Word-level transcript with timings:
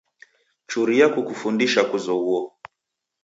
Churia 0.69 1.07
kukufundisha 1.13 1.81
kuzoghuo. 1.89 2.41